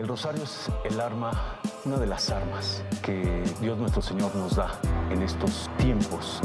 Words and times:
El 0.00 0.08
rosario 0.08 0.42
es 0.42 0.70
el 0.90 0.98
arma, 0.98 1.60
una 1.84 1.98
de 1.98 2.06
las 2.06 2.30
armas 2.30 2.82
que 3.02 3.44
Dios 3.60 3.76
nuestro 3.76 4.00
Señor 4.00 4.34
nos 4.34 4.56
da 4.56 4.80
en 5.10 5.20
estos 5.20 5.68
tiempos. 5.76 6.40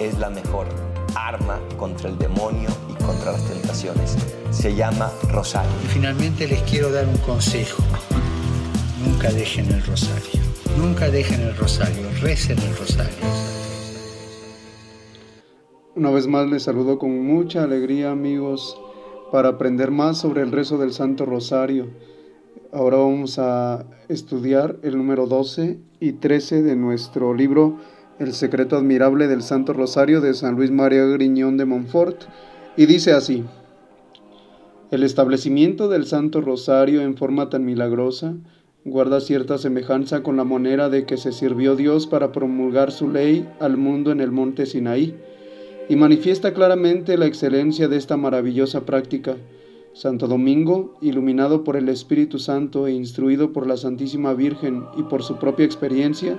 Es 0.00 0.18
la 0.18 0.28
mejor 0.28 0.66
arma 1.14 1.60
contra 1.76 2.10
el 2.10 2.18
demonio 2.18 2.68
y 2.90 3.04
contra 3.04 3.30
las 3.30 3.48
tentaciones. 3.48 4.16
Se 4.50 4.74
llama 4.74 5.12
rosario. 5.30 5.70
Y 5.84 5.86
finalmente 5.86 6.48
les 6.48 6.60
quiero 6.62 6.90
dar 6.90 7.06
un 7.06 7.16
consejo. 7.18 7.80
Nunca 9.06 9.30
dejen 9.30 9.66
el 9.66 9.86
rosario. 9.86 10.42
Nunca 10.76 11.08
dejen 11.08 11.42
el 11.42 11.56
rosario. 11.56 12.10
Recen 12.20 12.58
el 12.58 12.76
rosario. 12.76 13.24
Una 15.94 16.10
vez 16.10 16.26
más 16.26 16.48
les 16.48 16.64
saludo 16.64 16.98
con 16.98 17.24
mucha 17.24 17.62
alegría 17.62 18.10
amigos 18.10 18.76
para 19.30 19.50
aprender 19.50 19.92
más 19.92 20.18
sobre 20.18 20.42
el 20.42 20.50
rezo 20.50 20.76
del 20.76 20.92
Santo 20.92 21.24
Rosario. 21.24 22.15
Ahora 22.76 22.98
vamos 22.98 23.38
a 23.38 23.86
estudiar 24.10 24.76
el 24.82 24.98
número 24.98 25.26
12 25.26 25.78
y 25.98 26.12
13 26.12 26.62
de 26.62 26.76
nuestro 26.76 27.32
libro 27.32 27.78
El 28.18 28.34
secreto 28.34 28.76
admirable 28.76 29.28
del 29.28 29.40
Santo 29.40 29.72
Rosario 29.72 30.20
de 30.20 30.34
San 30.34 30.56
Luis 30.56 30.70
María 30.70 31.06
Griñón 31.06 31.56
de 31.56 31.64
Montfort 31.64 32.24
y 32.76 32.84
dice 32.84 33.14
así. 33.14 33.44
El 34.90 35.04
establecimiento 35.04 35.88
del 35.88 36.04
Santo 36.04 36.42
Rosario 36.42 37.00
en 37.00 37.16
forma 37.16 37.48
tan 37.48 37.64
milagrosa 37.64 38.34
guarda 38.84 39.22
cierta 39.22 39.56
semejanza 39.56 40.22
con 40.22 40.36
la 40.36 40.44
manera 40.44 40.90
de 40.90 41.06
que 41.06 41.16
se 41.16 41.32
sirvió 41.32 41.76
Dios 41.76 42.06
para 42.06 42.30
promulgar 42.30 42.92
su 42.92 43.08
ley 43.08 43.48
al 43.58 43.78
mundo 43.78 44.12
en 44.12 44.20
el 44.20 44.32
monte 44.32 44.66
Sinaí 44.66 45.16
y 45.88 45.96
manifiesta 45.96 46.52
claramente 46.52 47.16
la 47.16 47.24
excelencia 47.24 47.88
de 47.88 47.96
esta 47.96 48.18
maravillosa 48.18 48.84
práctica. 48.84 49.36
Santo 49.96 50.28
Domingo, 50.28 50.94
iluminado 51.00 51.64
por 51.64 51.74
el 51.74 51.88
Espíritu 51.88 52.38
Santo 52.38 52.86
e 52.86 52.92
instruido 52.92 53.54
por 53.54 53.66
la 53.66 53.78
Santísima 53.78 54.34
Virgen 54.34 54.84
y 54.98 55.04
por 55.04 55.22
su 55.22 55.36
propia 55.36 55.64
experiencia, 55.64 56.38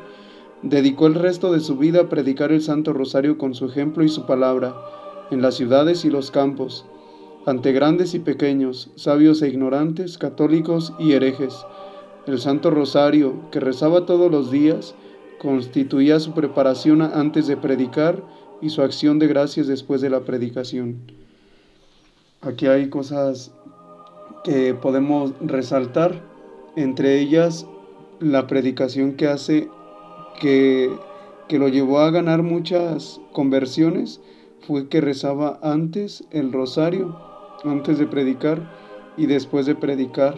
dedicó 0.61 1.07
el 1.07 1.15
resto 1.15 1.51
de 1.51 1.59
su 1.59 1.75
vida 1.75 2.01
a 2.01 2.07
predicar 2.07 2.51
el 2.51 2.61
Santo 2.61 2.93
Rosario 2.93 3.39
con 3.39 3.55
su 3.55 3.65
ejemplo 3.65 4.03
y 4.03 4.09
su 4.09 4.27
palabra, 4.27 4.75
en 5.31 5.41
las 5.41 5.55
ciudades 5.55 6.05
y 6.05 6.11
los 6.11 6.29
campos, 6.29 6.85
ante 7.47 7.71
grandes 7.71 8.13
y 8.13 8.19
pequeños, 8.19 8.91
sabios 8.93 9.41
e 9.41 9.47
ignorantes, 9.47 10.19
católicos 10.19 10.93
y 10.99 11.13
herejes. 11.13 11.55
El 12.27 12.37
Santo 12.37 12.69
Rosario, 12.69 13.49
que 13.49 13.59
rezaba 13.59 14.05
todos 14.05 14.31
los 14.31 14.51
días, 14.51 14.93
constituía 15.39 16.19
su 16.19 16.33
preparación 16.33 17.01
antes 17.01 17.47
de 17.47 17.57
predicar 17.57 18.23
y 18.61 18.69
su 18.69 18.83
acción 18.83 19.17
de 19.17 19.25
gracias 19.25 19.65
después 19.65 19.99
de 20.01 20.11
la 20.11 20.19
predicación. 20.19 21.26
Aquí 22.41 22.67
hay 22.67 22.89
cosas 22.89 23.51
que 24.43 24.75
podemos 24.75 25.33
resaltar, 25.41 26.21
entre 26.75 27.19
ellas 27.19 27.65
la 28.19 28.47
predicación 28.47 29.13
que 29.13 29.27
hace 29.27 29.69
que, 30.39 30.91
que 31.47 31.57
lo 31.57 31.67
llevó 31.67 31.99
a 31.99 32.11
ganar 32.11 32.43
muchas 32.43 33.19
conversiones 33.31 34.21
fue 34.67 34.87
que 34.87 35.01
rezaba 35.01 35.59
antes 35.63 36.25
el 36.31 36.51
rosario, 36.51 37.19
antes 37.63 37.97
de 37.97 38.05
predicar 38.05 38.71
y 39.17 39.25
después 39.25 39.65
de 39.65 39.75
predicar. 39.75 40.35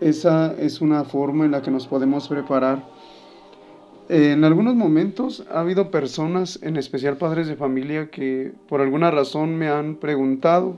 Esa 0.00 0.52
es 0.58 0.80
una 0.80 1.04
forma 1.04 1.46
en 1.46 1.52
la 1.52 1.62
que 1.62 1.70
nos 1.70 1.86
podemos 1.86 2.28
preparar 2.28 2.86
en 4.08 4.44
algunos 4.44 4.74
momentos 4.74 5.46
ha 5.50 5.60
habido 5.60 5.90
personas, 5.90 6.58
en 6.62 6.76
especial 6.76 7.16
padres 7.16 7.46
de 7.46 7.56
familia, 7.56 8.10
que 8.10 8.52
por 8.68 8.82
alguna 8.82 9.10
razón 9.10 9.56
me 9.56 9.68
han 9.68 9.96
preguntado 9.96 10.76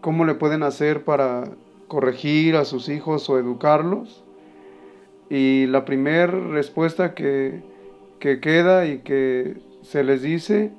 cómo 0.00 0.24
le 0.24 0.34
pueden 0.34 0.62
hacer 0.62 1.04
para 1.04 1.44
corregir 1.88 2.56
a 2.56 2.64
sus 2.64 2.88
hijos 2.88 3.30
o 3.30 3.38
educarlos. 3.38 4.24
Y 5.30 5.66
la 5.68 5.84
primera 5.84 6.26
respuesta 6.26 7.14
que, 7.14 7.62
que 8.18 8.40
queda 8.40 8.86
y 8.86 8.98
que 8.98 9.56
se 9.82 10.04
les 10.04 10.20
dice 10.22 10.72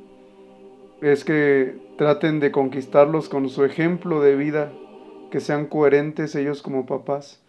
es 1.02 1.24
que 1.24 1.76
traten 1.98 2.40
de 2.40 2.52
conquistarlos 2.52 3.28
con 3.28 3.50
su 3.50 3.64
ejemplo 3.64 4.22
de 4.22 4.36
vida, 4.36 4.72
que 5.32 5.40
sean 5.40 5.66
coherentes 5.66 6.36
ellos 6.36 6.62
como 6.62 6.86
papás 6.86 7.41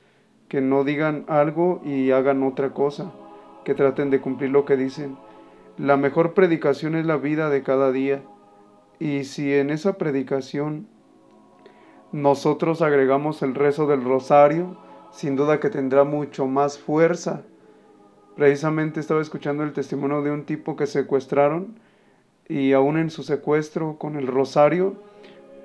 que 0.53 0.61
no 0.61 0.85
digan 0.85 1.25
algo 1.29 1.81
y 1.83 2.11
hagan 2.11 2.43
otra 2.43 2.75
cosa, 2.75 3.11
que 3.65 3.73
traten 3.73 4.11
de 4.11 4.21
cumplir 4.21 4.51
lo 4.51 4.67
que 4.67 4.77
dicen. 4.77 5.17
La 5.79 5.97
mejor 5.97 6.35
predicación 6.35 6.95
es 6.95 7.07
la 7.07 7.17
vida 7.17 7.49
de 7.49 7.63
cada 7.63 7.91
día. 7.91 8.21
Y 8.99 9.25
si 9.25 9.55
en 9.55 9.71
esa 9.71 9.95
predicación 9.95 10.89
nosotros 12.13 12.83
agregamos 12.83 13.41
el 13.41 13.55
rezo 13.55 13.87
del 13.87 14.05
rosario, 14.05 14.77
sin 15.11 15.37
duda 15.37 15.59
que 15.59 15.71
tendrá 15.71 16.05
mucho 16.05 16.47
más 16.47 16.79
fuerza. 16.79 17.45
Precisamente 18.37 19.01
estaba 19.01 19.23
escuchando 19.23 19.63
el 19.63 19.73
testimonio 19.73 20.21
de 20.21 20.33
un 20.33 20.45
tipo 20.45 20.77
que 20.77 20.87
secuestraron 20.87 21.79
y 22.47 22.75
aún 22.75 22.99
en 22.99 23.09
su 23.09 23.23
secuestro 23.23 23.97
con 23.97 24.17
el 24.17 24.27
rosario 24.27 24.97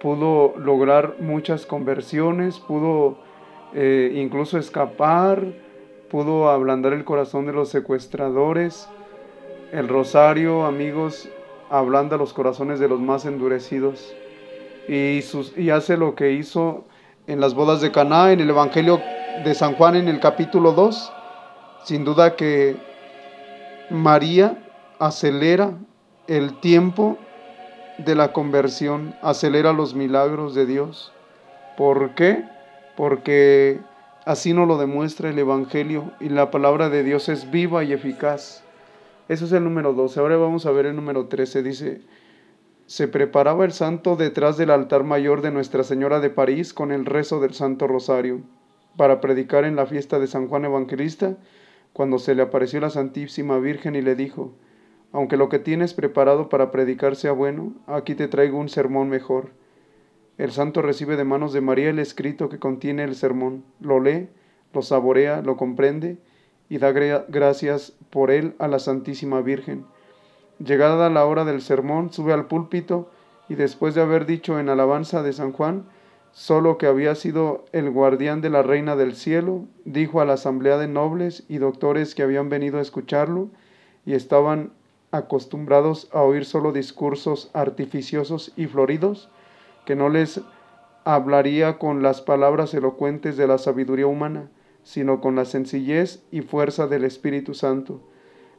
pudo 0.01 0.57
lograr 0.57 1.17
muchas 1.19 1.65
conversiones, 1.65 2.59
pudo 2.59 3.27
eh, 3.73 4.13
incluso 4.15 4.57
escapar, 4.57 5.45
pudo 6.09 6.49
ablandar 6.49 6.93
el 6.93 7.03
corazón 7.03 7.45
de 7.45 7.53
los 7.53 7.69
secuestradores. 7.69 8.87
El 9.71 9.87
rosario, 9.87 10.65
amigos, 10.65 11.29
ablanda 11.69 12.17
los 12.17 12.33
corazones 12.33 12.79
de 12.79 12.87
los 12.87 12.99
más 12.99 13.25
endurecidos 13.25 14.15
y, 14.87 15.19
y 15.57 15.69
hace 15.69 15.97
lo 15.97 16.15
que 16.15 16.31
hizo 16.31 16.85
en 17.27 17.41
las 17.41 17.53
bodas 17.53 17.81
de 17.81 17.91
Caná, 17.91 18.31
en 18.31 18.39
el 18.39 18.49
Evangelio 18.49 19.01
de 19.43 19.53
San 19.53 19.75
Juan 19.75 19.95
en 19.95 20.07
el 20.07 20.19
capítulo 20.19 20.71
2. 20.71 21.13
Sin 21.83 22.03
duda 22.05 22.35
que 22.35 22.77
María 23.89 24.63
acelera 24.99 25.73
el 26.27 26.59
tiempo 26.59 27.17
de 27.97 28.15
la 28.15 28.31
conversión, 28.31 29.15
acelera 29.21 29.73
los 29.73 29.93
milagros 29.93 30.53
de 30.55 30.65
Dios. 30.65 31.13
¿Por 31.77 32.15
qué? 32.15 32.43
Porque 32.97 33.79
así 34.25 34.53
nos 34.53 34.67
lo 34.67 34.79
demuestra 34.79 35.29
el 35.29 35.37
Evangelio 35.37 36.11
y 36.19 36.29
la 36.29 36.49
palabra 36.49 36.89
de 36.89 37.03
Dios 37.03 37.29
es 37.29 37.51
viva 37.51 37.83
y 37.83 37.93
eficaz. 37.93 38.63
Eso 39.29 39.45
es 39.45 39.51
el 39.51 39.63
número 39.63 39.93
12. 39.93 40.19
Ahora 40.19 40.35
vamos 40.37 40.65
a 40.65 40.71
ver 40.71 40.87
el 40.87 40.95
número 40.95 41.27
13. 41.27 41.61
Dice, 41.61 42.01
se 42.87 43.07
preparaba 43.07 43.65
el 43.65 43.71
santo 43.71 44.15
detrás 44.15 44.57
del 44.57 44.71
altar 44.71 45.03
mayor 45.03 45.41
de 45.41 45.51
Nuestra 45.51 45.83
Señora 45.83 46.19
de 46.19 46.31
París 46.31 46.73
con 46.73 46.91
el 46.91 47.05
rezo 47.05 47.39
del 47.39 47.53
Santo 47.53 47.85
Rosario 47.85 48.41
para 48.97 49.21
predicar 49.21 49.63
en 49.63 49.75
la 49.75 49.85
fiesta 49.85 50.17
de 50.17 50.25
San 50.25 50.47
Juan 50.47 50.65
Evangelista, 50.65 51.37
cuando 51.93 52.17
se 52.17 52.33
le 52.33 52.41
apareció 52.41 52.79
la 52.79 52.89
Santísima 52.89 53.59
Virgen 53.59 53.95
y 53.95 54.01
le 54.01 54.15
dijo, 54.15 54.55
aunque 55.11 55.37
lo 55.37 55.49
que 55.49 55.59
tienes 55.59 55.93
preparado 55.93 56.49
para 56.49 56.71
predicar 56.71 57.15
sea 57.15 57.31
bueno, 57.31 57.75
aquí 57.85 58.15
te 58.15 58.27
traigo 58.27 58.57
un 58.57 58.69
sermón 58.69 59.07
mejor 59.09 59.51
el 60.37 60.51
santo 60.51 60.81
recibe 60.81 61.17
de 61.17 61.23
manos 61.23 61.53
de 61.53 61.61
María 61.61 61.89
el 61.89 61.99
escrito 61.99 62.49
que 62.49 62.59
contiene 62.59 63.03
el 63.03 63.15
sermón, 63.15 63.63
lo 63.79 63.99
lee, 63.99 64.29
lo 64.73 64.81
saborea, 64.81 65.41
lo 65.41 65.57
comprende 65.57 66.17
y 66.69 66.77
da 66.77 66.91
gracias 66.91 67.93
por 68.09 68.29
él 68.29 68.55
a 68.59 68.67
la 68.67 68.79
Santísima 68.79 69.41
Virgen. 69.41 69.85
Llegada 70.59 71.09
la 71.09 71.25
hora 71.25 71.45
del 71.45 71.61
sermón, 71.61 72.11
sube 72.11 72.33
al 72.33 72.47
púlpito 72.47 73.09
y 73.49 73.55
después 73.55 73.95
de 73.95 74.01
haber 74.01 74.25
dicho 74.25 74.59
en 74.59 74.69
alabanza 74.69 75.23
de 75.23 75.33
San 75.33 75.51
Juan, 75.51 75.85
solo 76.31 76.77
que 76.77 76.85
había 76.85 77.15
sido 77.15 77.65
el 77.71 77.89
guardián 77.89 78.41
de 78.41 78.49
la 78.49 78.61
Reina 78.61 78.95
del 78.95 79.15
Cielo, 79.15 79.65
dijo 79.85 80.21
a 80.21 80.25
la 80.25 80.33
asamblea 80.33 80.77
de 80.77 80.87
nobles 80.87 81.45
y 81.47 81.57
doctores 81.57 82.13
que 82.13 82.23
habían 82.23 82.49
venido 82.49 82.77
a 82.77 82.81
escucharlo 82.81 83.49
y 84.05 84.13
estaban 84.13 84.71
acostumbrados 85.11 86.09
a 86.11 86.21
oír 86.21 86.45
solo 86.45 86.73
discursos 86.73 87.49
artificiosos 87.53 88.51
y 88.55 88.67
floridos, 88.67 89.29
que 89.87 89.95
no 89.95 90.09
les 90.09 90.41
hablaría 91.05 91.77
con 91.77 92.03
las 92.03 92.19
palabras 92.19 92.73
elocuentes 92.73 93.37
de 93.37 93.47
la 93.47 93.57
sabiduría 93.57 94.05
humana, 94.05 94.49
sino 94.83 95.21
con 95.21 95.37
la 95.37 95.45
sencillez 95.45 96.25
y 96.29 96.41
fuerza 96.41 96.87
del 96.87 97.05
Espíritu 97.05 97.53
Santo. 97.53 98.01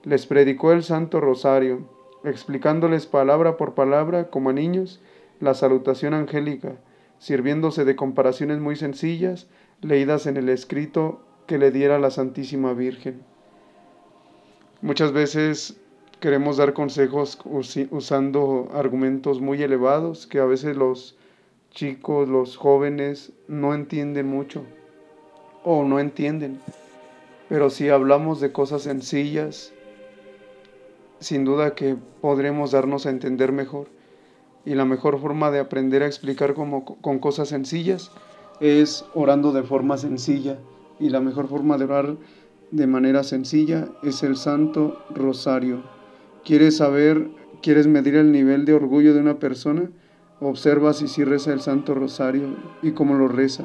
Les 0.04 0.25
predicó 0.25 0.72
el 0.72 0.82
Santo 0.82 1.20
Rosario, 1.20 1.86
explicándoles 2.25 3.04
palabra 3.04 3.58
por 3.58 3.75
palabra, 3.75 4.30
como 4.30 4.48
a 4.48 4.52
niños, 4.54 5.02
la 5.38 5.52
salutación 5.52 6.14
angélica, 6.14 6.76
sirviéndose 7.19 7.84
de 7.84 7.94
comparaciones 7.94 8.58
muy 8.58 8.76
sencillas, 8.76 9.48
leídas 9.82 10.26
en 10.26 10.38
el 10.38 10.48
escrito 10.48 11.20
que 11.46 11.58
le 11.58 11.70
diera 11.70 11.98
la 11.98 12.10
Santísima 12.10 12.72
Virgen. 12.72 13.20
Muchas 14.80 15.12
veces 15.12 15.78
queremos 16.20 16.56
dar 16.56 16.72
consejos 16.72 17.38
usando 17.90 18.70
argumentos 18.72 19.42
muy 19.42 19.62
elevados 19.62 20.26
que 20.26 20.38
a 20.38 20.46
veces 20.46 20.75
los 20.75 21.17
chicos, 21.70 22.28
los 22.28 22.56
jóvenes 22.56 23.32
no 23.46 23.74
entienden 23.74 24.26
mucho 24.26 24.64
o 25.64 25.84
no 25.84 26.00
entienden. 26.00 26.60
Pero 27.48 27.70
si 27.70 27.88
hablamos 27.88 28.40
de 28.40 28.52
cosas 28.52 28.82
sencillas, 28.82 29.72
sin 31.20 31.44
duda 31.44 31.74
que 31.74 31.96
podremos 32.20 32.72
darnos 32.72 33.06
a 33.06 33.10
entender 33.10 33.52
mejor. 33.52 33.88
Y 34.64 34.74
la 34.74 34.84
mejor 34.84 35.18
forma 35.20 35.50
de 35.50 35.60
aprender 35.60 36.02
a 36.02 36.06
explicar 36.06 36.54
como, 36.54 36.84
con 36.84 37.18
cosas 37.18 37.48
sencillas 37.48 38.10
es 38.60 39.04
orando 39.14 39.52
de 39.52 39.62
forma 39.62 39.96
sencilla. 39.96 40.58
Y 41.00 41.10
la 41.10 41.20
mejor 41.20 41.48
forma 41.48 41.78
de 41.78 41.84
orar 41.84 42.16
de 42.70 42.86
manera 42.86 43.22
sencilla 43.22 43.88
es 44.02 44.22
el 44.22 44.36
Santo 44.36 45.00
Rosario. 45.14 45.82
¿Quieres 46.44 46.76
saber, 46.78 47.28
quieres 47.62 47.86
medir 47.86 48.16
el 48.16 48.32
nivel 48.32 48.64
de 48.64 48.74
orgullo 48.74 49.14
de 49.14 49.20
una 49.20 49.38
persona? 49.38 49.90
Observa 50.40 50.93
si 50.93 51.08
sí 51.08 51.25
reza 51.25 51.52
el 51.52 51.61
Santo 51.61 51.94
Rosario 51.94 52.56
y 52.82 52.93
cómo 52.93 53.14
lo 53.14 53.29
reza. 53.29 53.64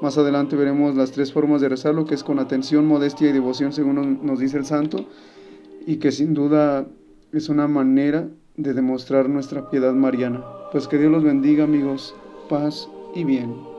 Más 0.00 0.16
adelante 0.18 0.56
veremos 0.56 0.94
las 0.94 1.12
tres 1.12 1.32
formas 1.32 1.60
de 1.60 1.68
rezarlo, 1.68 2.04
que 2.04 2.14
es 2.14 2.24
con 2.24 2.38
atención, 2.38 2.86
modestia 2.86 3.28
y 3.28 3.32
devoción, 3.32 3.72
según 3.72 4.20
nos 4.22 4.38
dice 4.38 4.58
el 4.58 4.64
santo, 4.64 5.06
y 5.86 5.96
que 5.96 6.12
sin 6.12 6.34
duda 6.34 6.86
es 7.32 7.48
una 7.48 7.68
manera 7.68 8.28
de 8.56 8.74
demostrar 8.74 9.28
nuestra 9.28 9.70
piedad 9.70 9.92
mariana. 9.92 10.42
Pues 10.72 10.88
que 10.88 10.98
Dios 10.98 11.12
los 11.12 11.22
bendiga 11.22 11.64
amigos, 11.64 12.14
paz 12.48 12.88
y 13.14 13.24
bien. 13.24 13.75